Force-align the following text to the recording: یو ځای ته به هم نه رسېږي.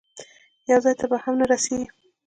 یو 0.69 0.79
ځای 0.83 0.95
ته 0.99 1.05
به 1.11 1.17
هم 1.23 1.33
نه 1.39 1.45
رسېږي. 1.51 1.87